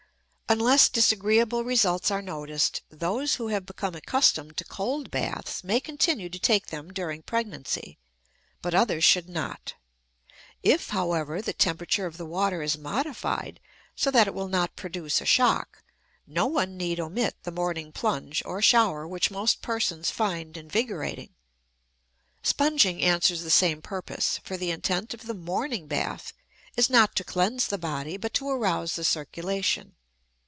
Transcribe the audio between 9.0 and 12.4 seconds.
should not. If, however, the temperature of the